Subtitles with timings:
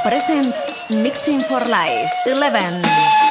[0.00, 3.21] Presents Mixing for Life 11.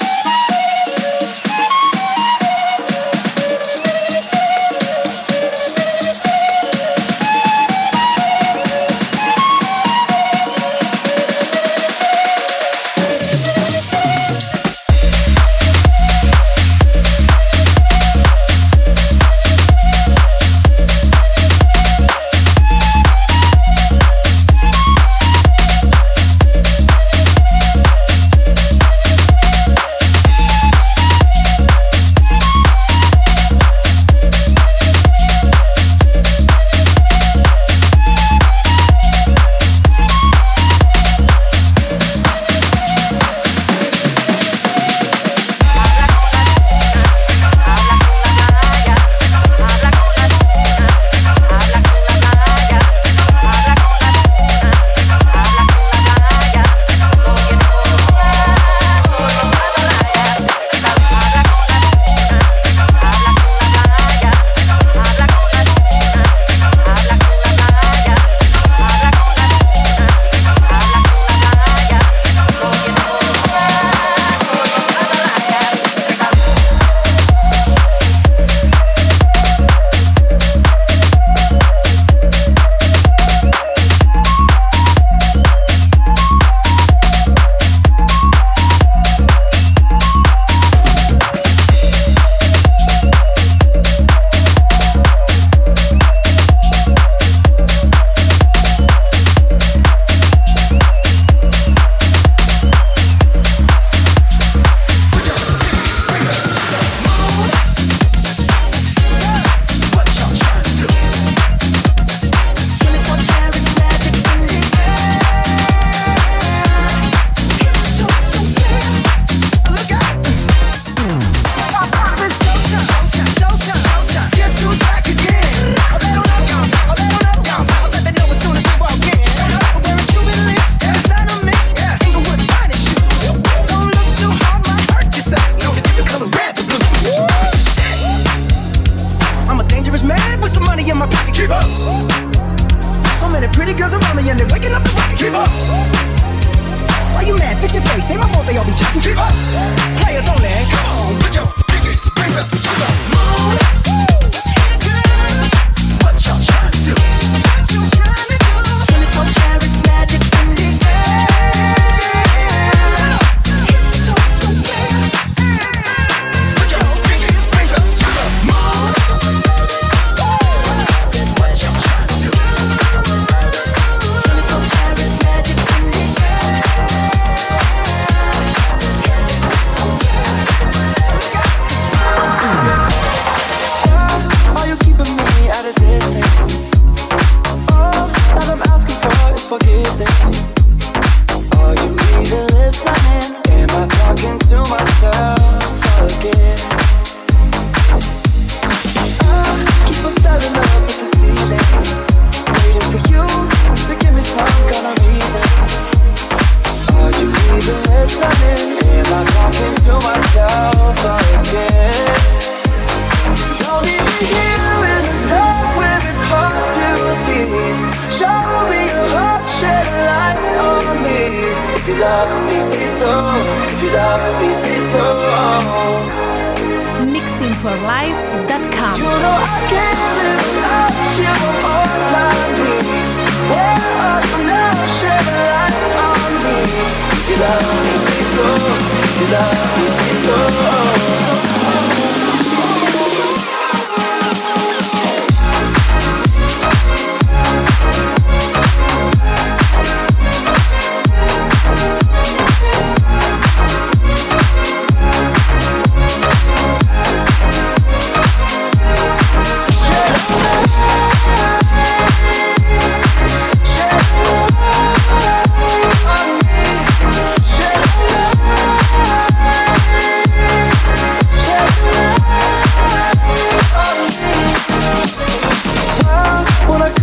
[229.70, 230.11] You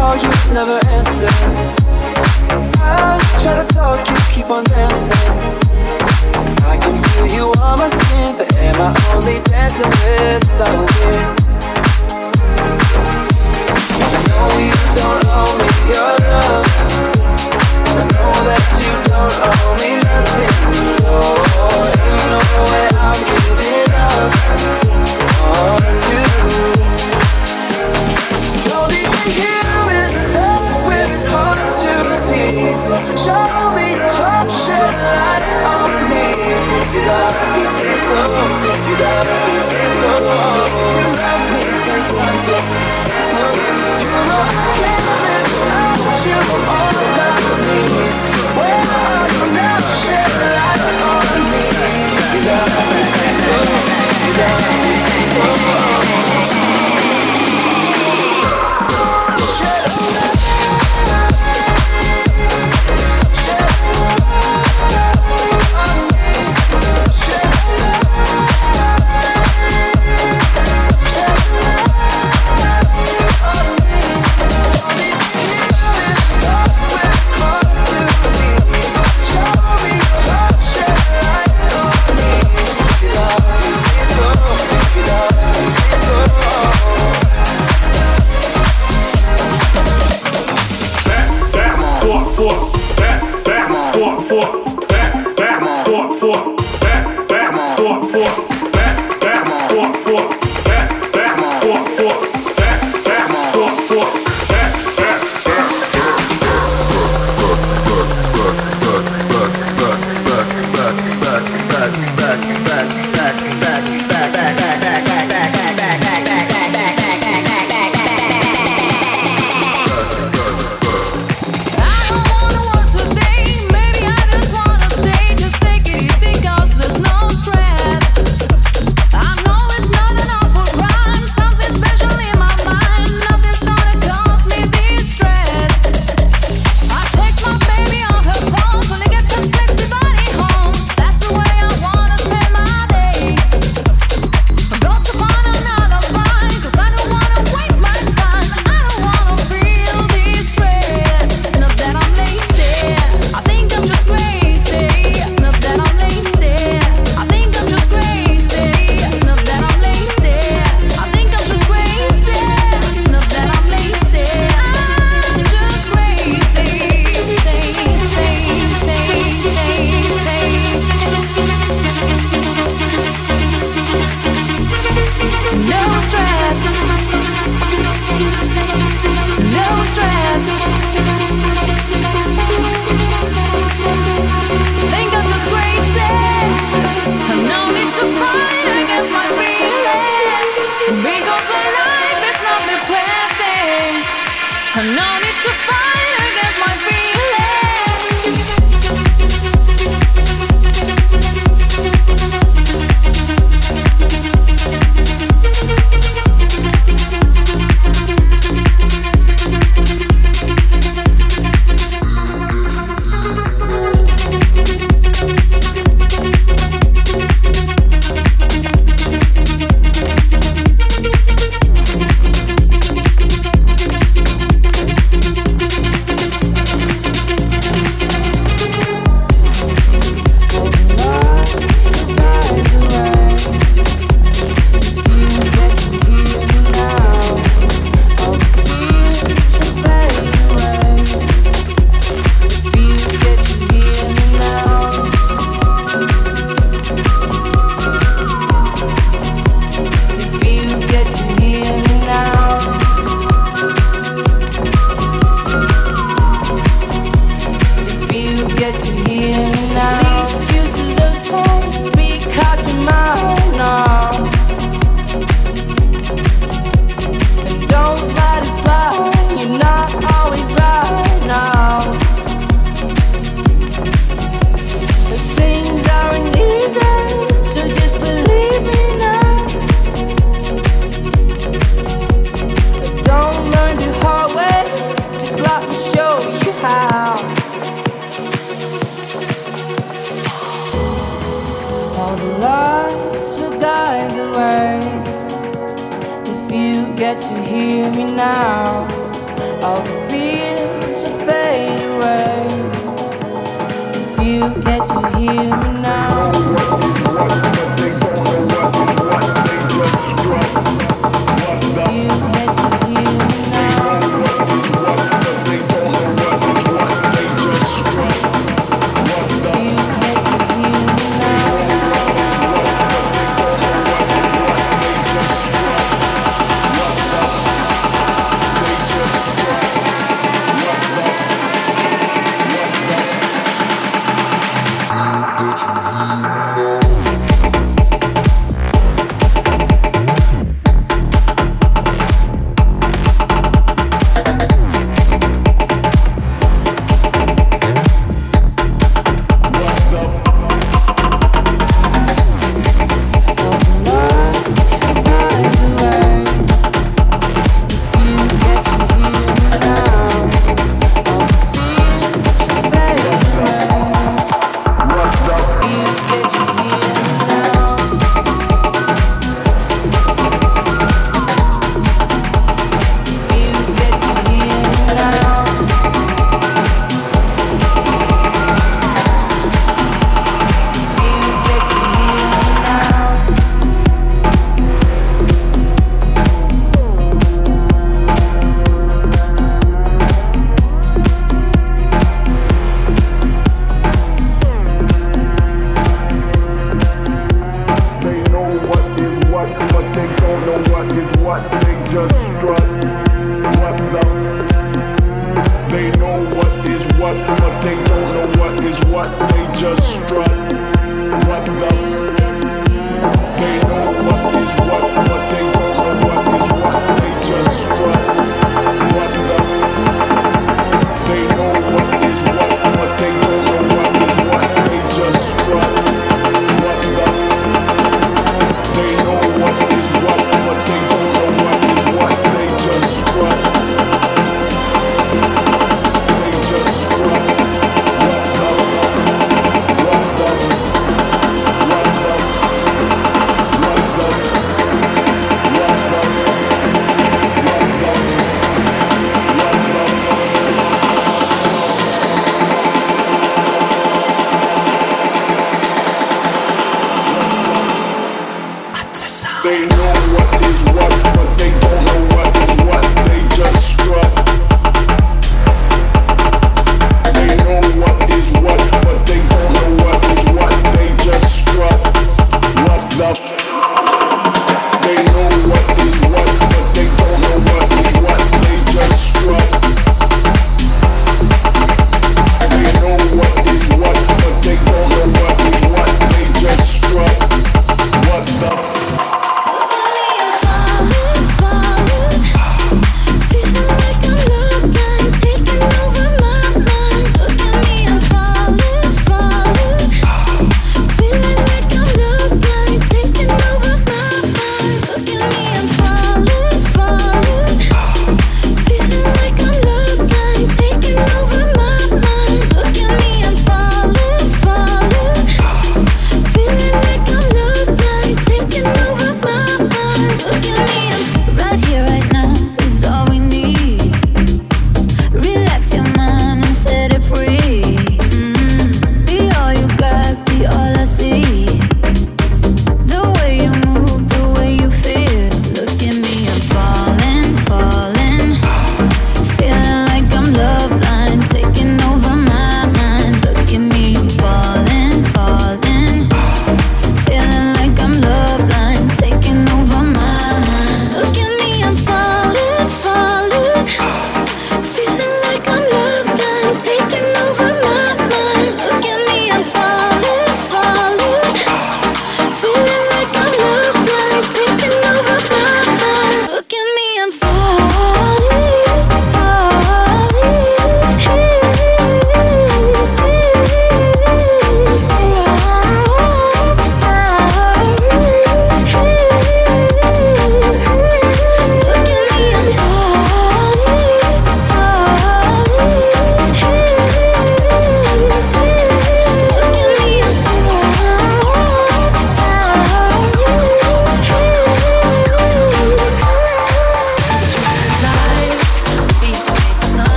[0.00, 1.30] call, you never answer.
[2.80, 5.28] I try to talk, you keep on dancing.
[6.72, 11.26] I can feel you on my skin, but am I only dancing with the wind?
[14.16, 16.66] I know you don't owe me your love.
[18.00, 20.54] I know that you don't owe me nothing.
[21.12, 24.32] Oh, ain't no way I'm giving up
[25.60, 26.24] on you.
[28.68, 29.59] Don't even hear.
[36.82, 38.20] If you love me, say so.
[38.72, 40.79] If you love me, say so.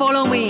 [0.00, 0.48] Follow me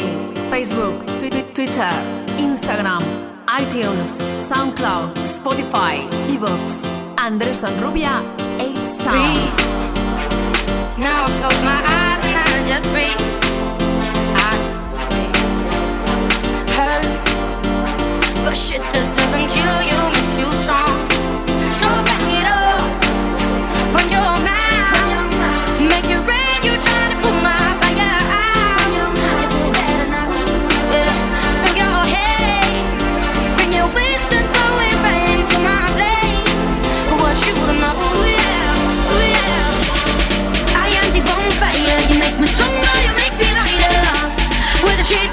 [0.49, 1.93] Facebook, Twitter,
[2.39, 3.03] Instagram,
[3.47, 4.07] iTunes,
[4.49, 6.87] SoundCloud, Spotify, Evox.
[7.19, 8.23] Anderson Rubia
[8.61, 9.51] 8 Sound.
[11.01, 13.19] Now I close my eyes and I just breathe.
[18.45, 21.20] But shit that doesn't kill you makes you strong.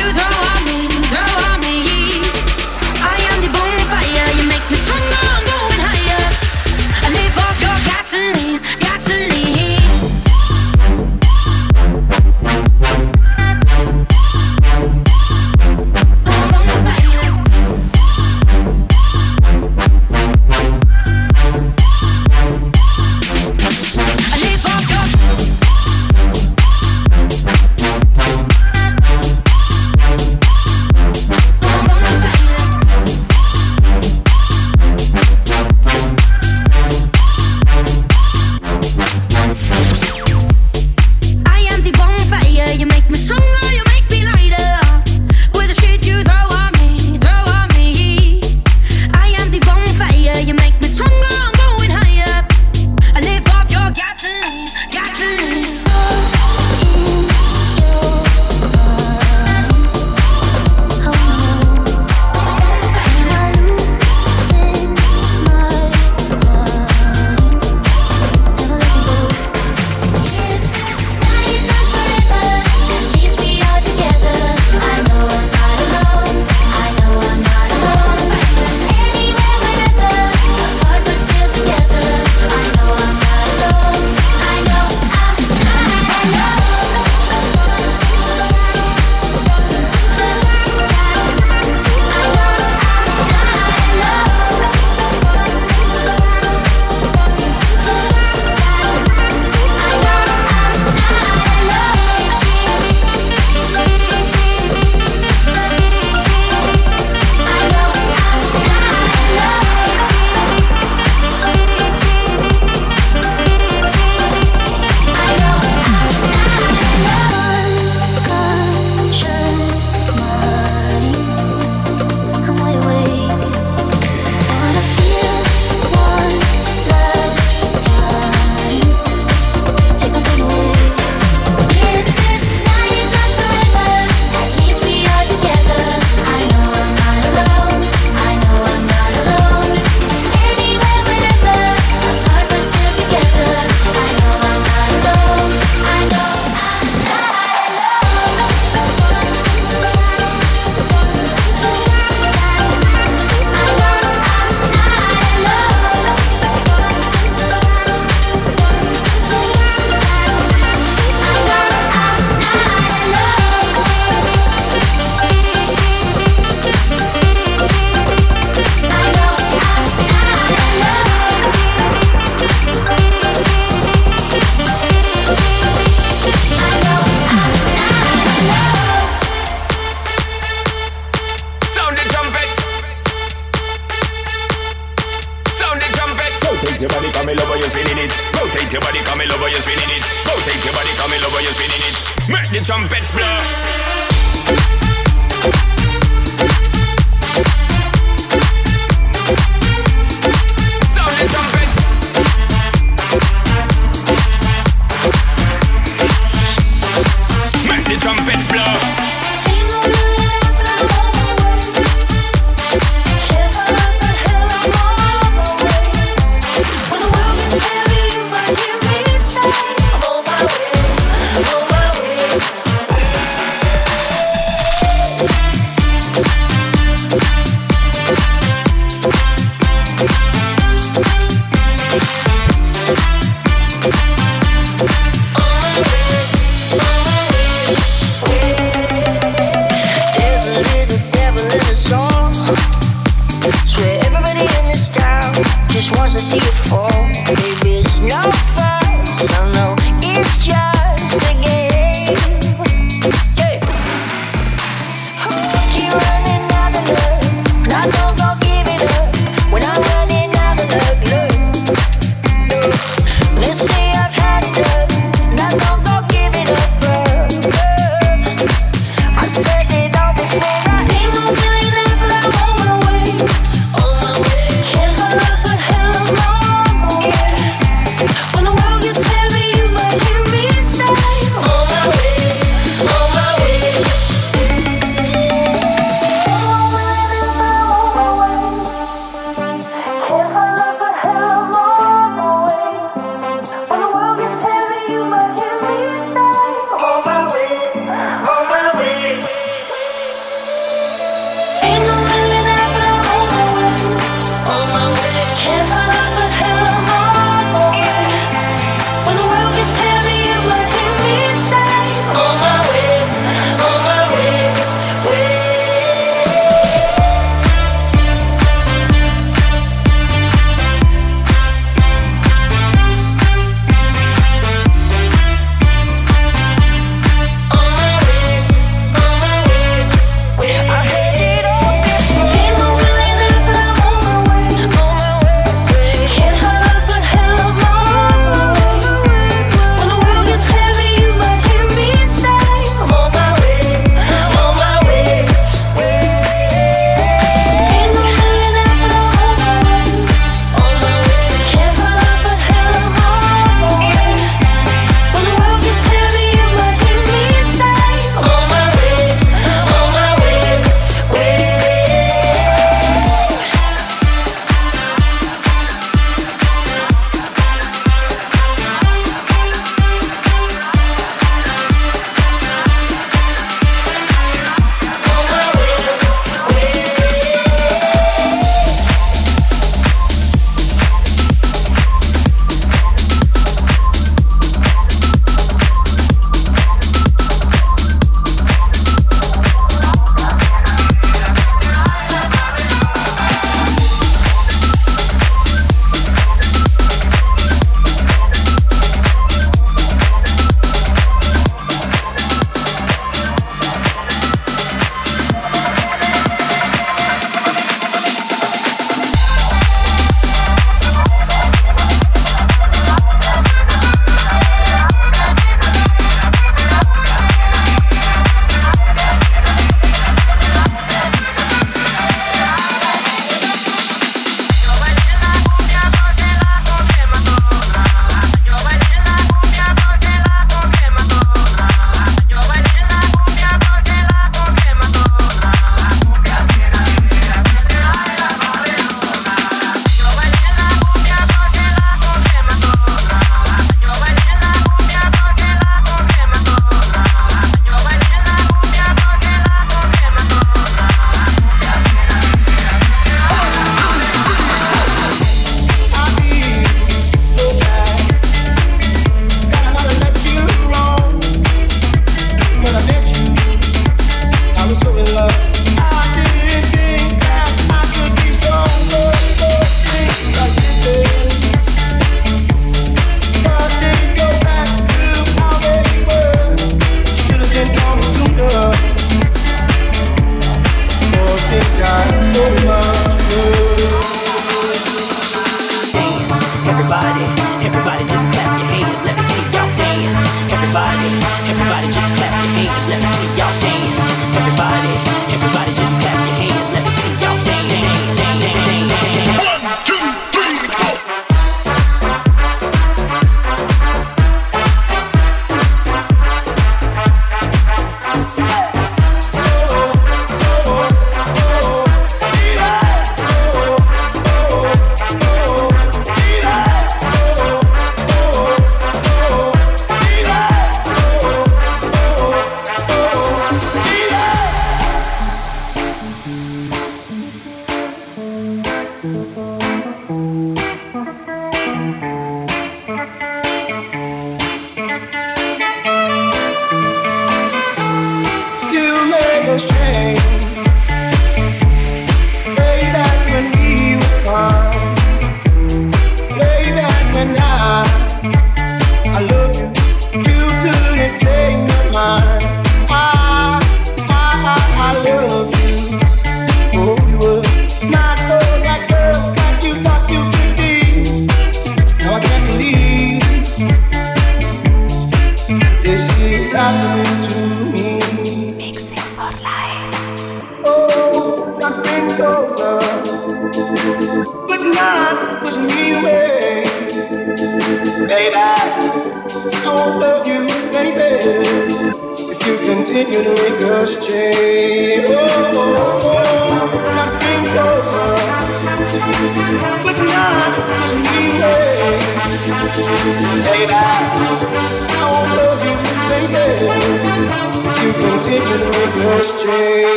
[0.00, 0.49] you throw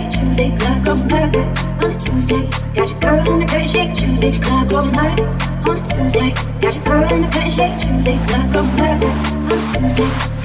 [0.00, 2.48] Monday, Tuesday, club go private on a Tuesday.
[2.74, 5.20] Got your girl in the pretty shake, Tuesday, club go night
[5.66, 6.32] on a Tuesday.
[6.60, 6.72] Girl
[7.50, 7.78] shake,
[8.26, 10.39] club go on a Tuesday.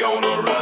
[0.00, 0.59] gonna run.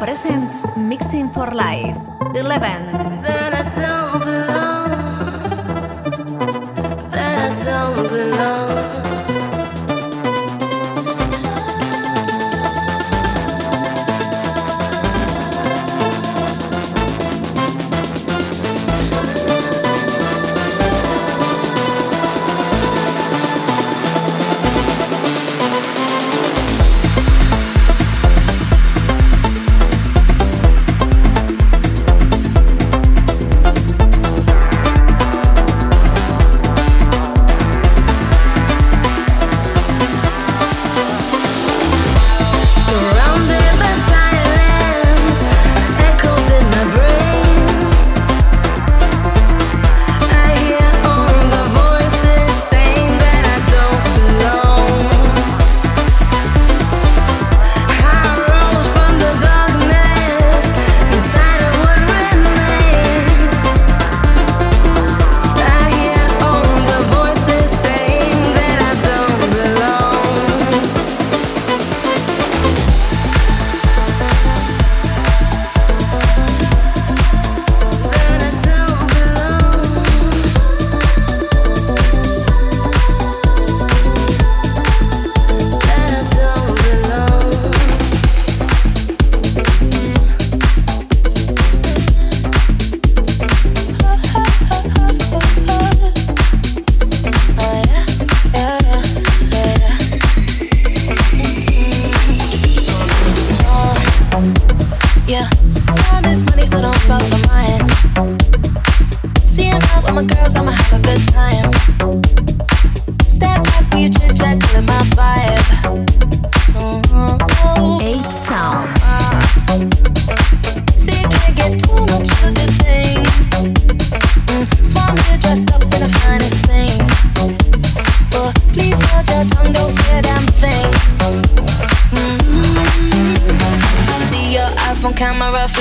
[0.00, 1.79] presents Mixing for Life.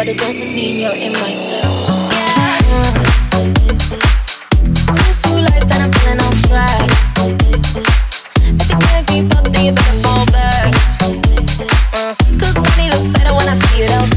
[0.00, 2.08] But it doesn't mean you're in my circle.
[5.44, 6.32] Life and I'm.
[8.48, 10.72] If you can't keep up, then you better fall back.
[11.92, 14.08] Uh, Cause money better when I see it all.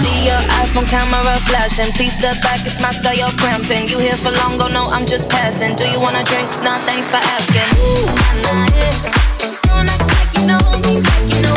[0.00, 1.92] See your iPhone camera flashing.
[1.92, 3.86] Please step back, it's my style, you're cramping.
[3.86, 5.76] You here for long, go no, I'm just passing.
[5.76, 6.48] Do you wanna drink?
[6.64, 7.68] Nah, thanks for asking.
[7.84, 8.08] Ooh.
[9.68, 11.47] Don't act like you know me, like you know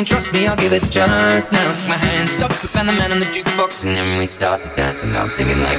[0.00, 1.52] and trust me, I'll give it a chance.
[1.52, 4.24] Now take my hand, stop it, and the man on the jukebox, and then we
[4.24, 5.76] start to dance, and I'm singing like.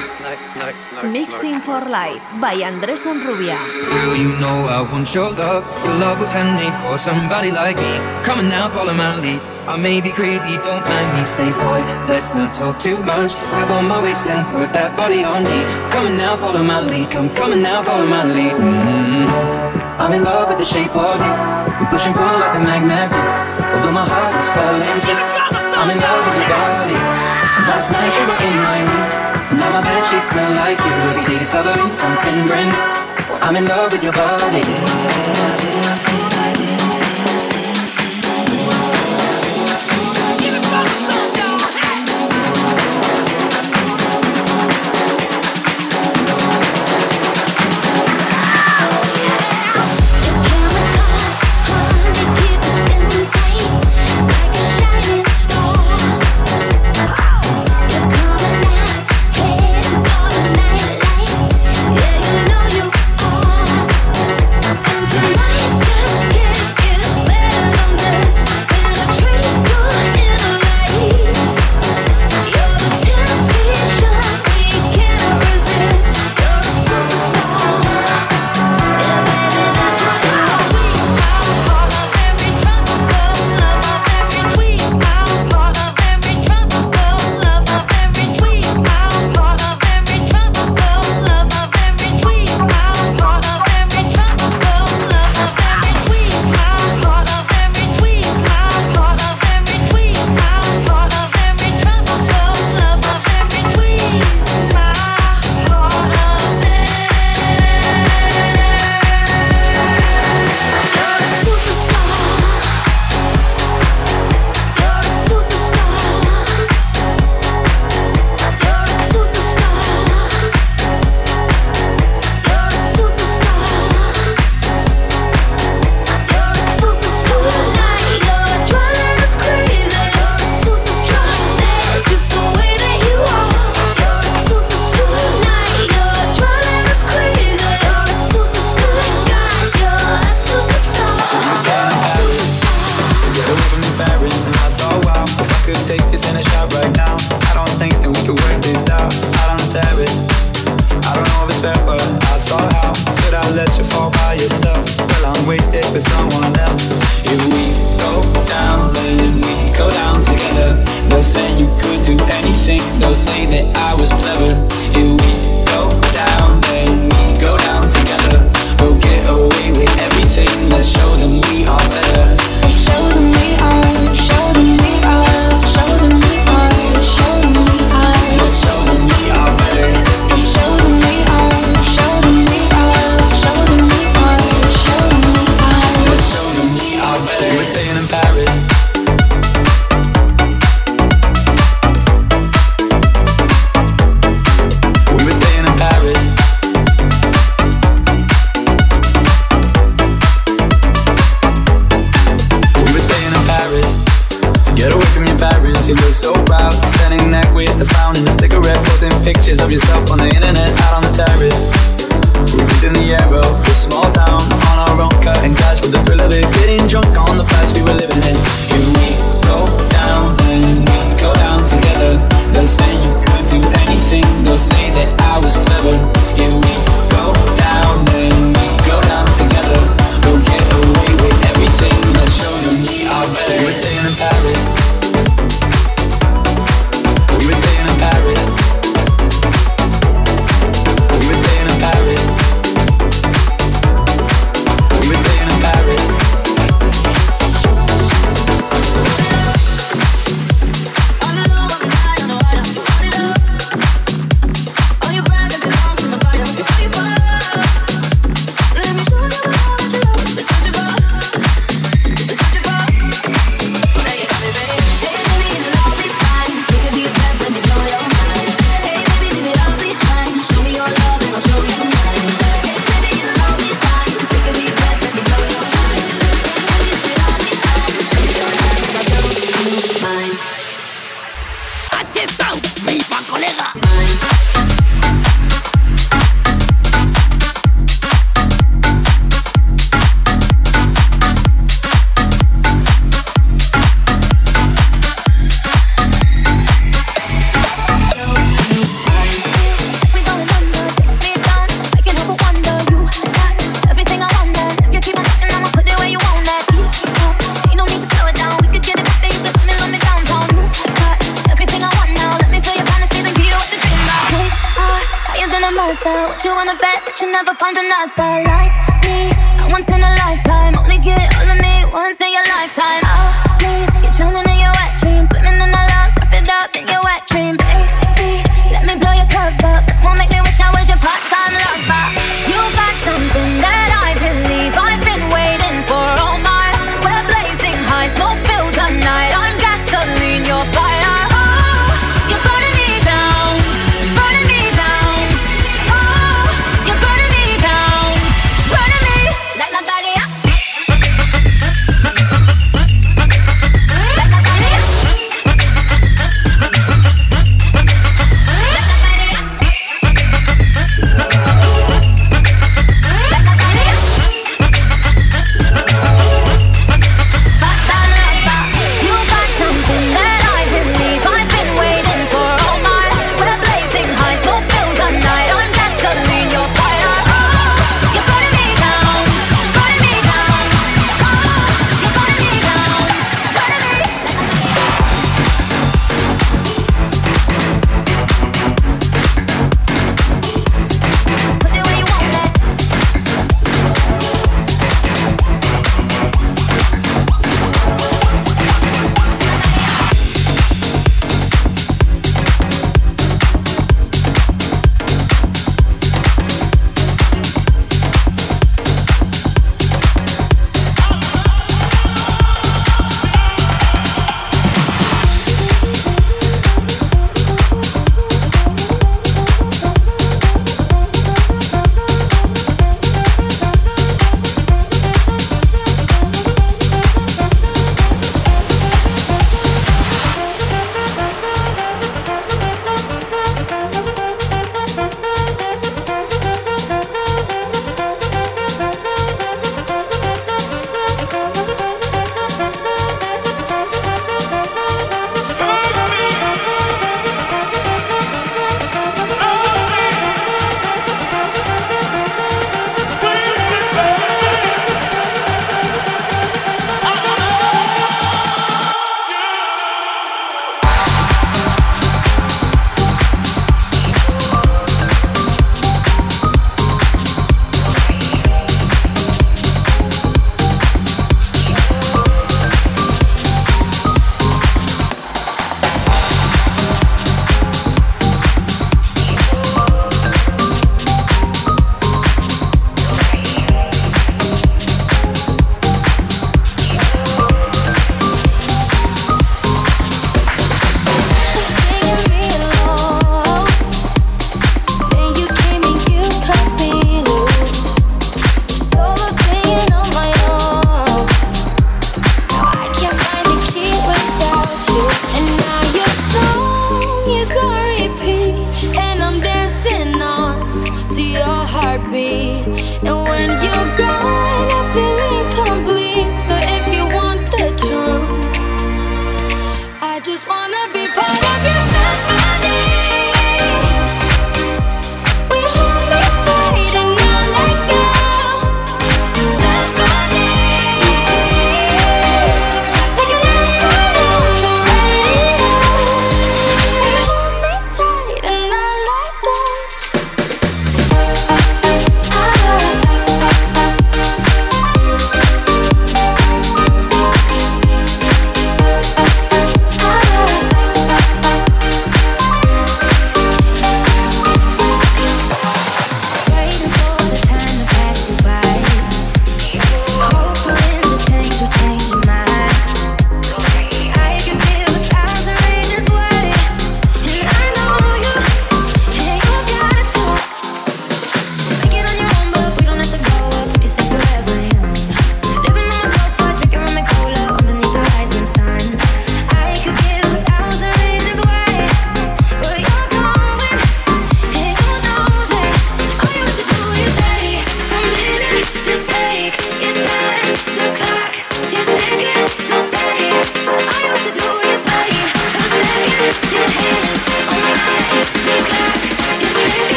[1.02, 3.58] Mixing for Life by Andres Rubia.
[3.58, 5.66] Girl, you know I want your love.
[5.66, 7.94] Your love was handmade for somebody like me.
[8.22, 9.42] Come on now, follow my lead.
[9.66, 11.26] I may be crazy, don't mind me.
[11.26, 13.34] Say, boy, let's not talk too much.
[13.50, 15.60] Grab on my waist and put that body on me.
[15.90, 17.10] Come on now, follow my lead.
[17.10, 18.54] Come, coming now, follow my lead.
[18.54, 19.98] Mm-hmm.
[19.98, 21.34] I'm in love with the shape of you.
[21.82, 23.51] We push and pull like a magnet.
[23.74, 25.00] Although my heart is falling
[25.80, 27.00] I'm in love with your body.
[27.68, 30.96] Last night you were in my room Now my bed sheets smell like you.
[31.10, 33.02] Every day discovering something brand new.
[33.42, 36.11] I'm in love with your body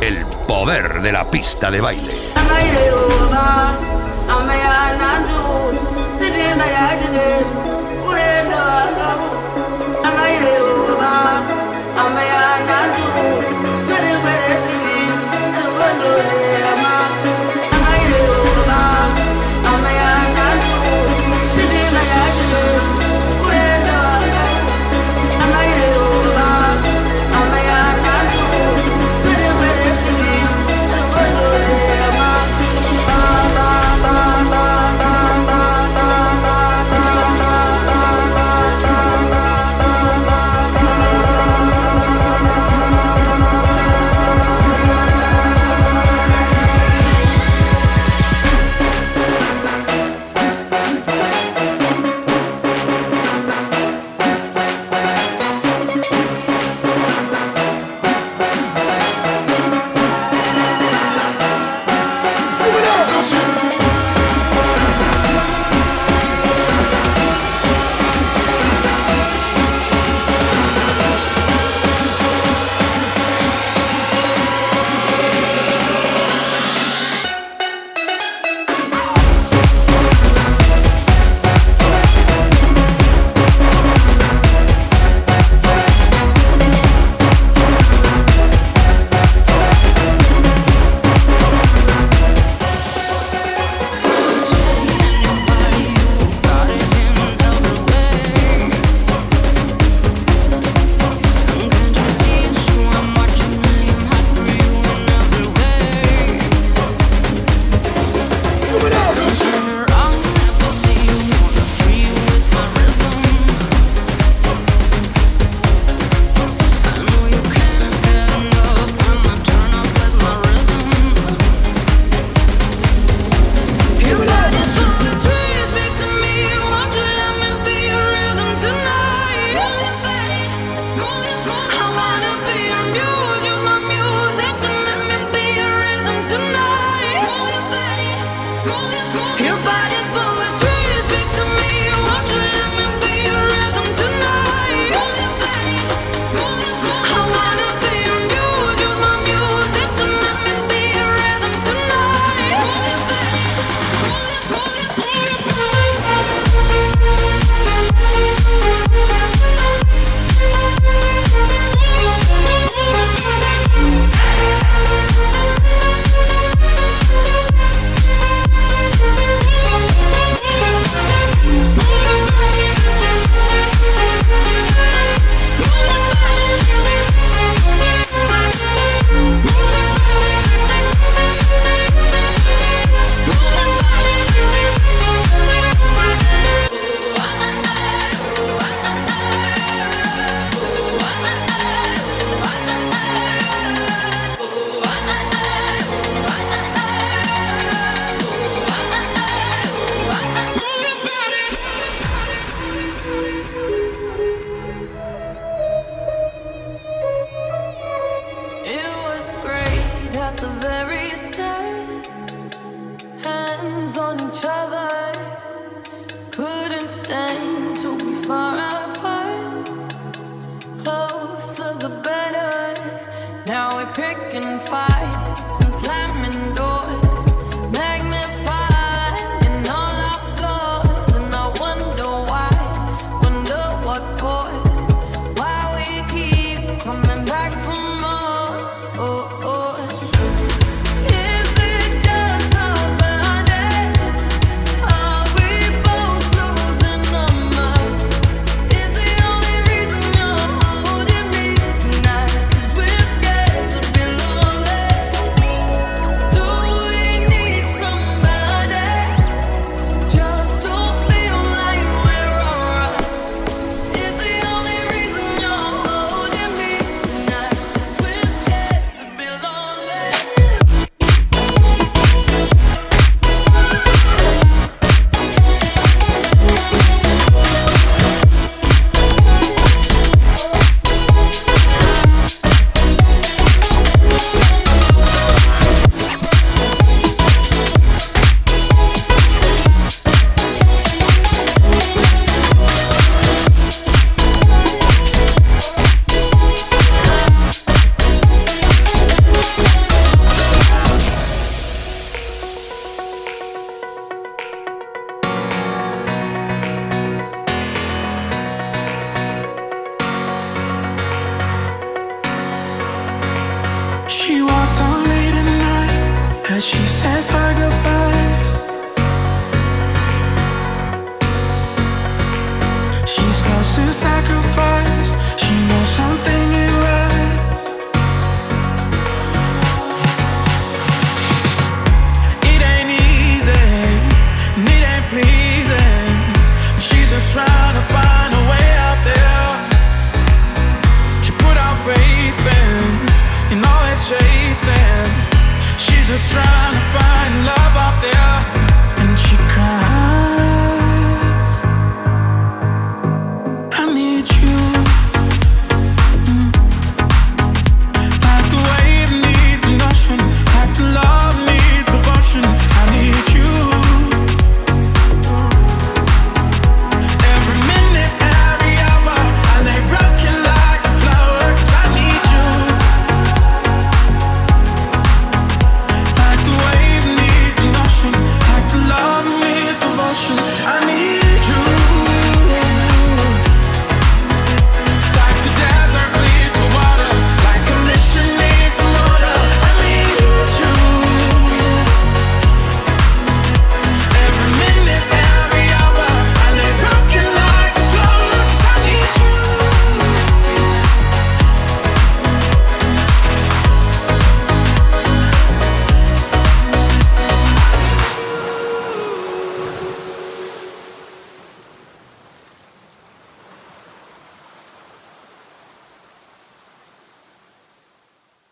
[0.00, 2.28] El poder de la pista de baile.